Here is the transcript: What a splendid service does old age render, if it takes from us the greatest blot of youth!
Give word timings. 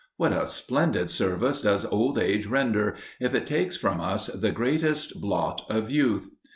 What 0.17 0.33
a 0.33 0.47
splendid 0.47 1.11
service 1.11 1.61
does 1.61 1.85
old 1.85 2.17
age 2.17 2.47
render, 2.47 2.95
if 3.19 3.35
it 3.35 3.45
takes 3.45 3.77
from 3.77 4.01
us 4.01 4.25
the 4.29 4.51
greatest 4.51 5.21
blot 5.21 5.61
of 5.69 5.91
youth! 5.91 6.27